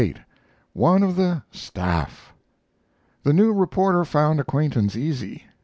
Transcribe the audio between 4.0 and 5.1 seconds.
found acquaintance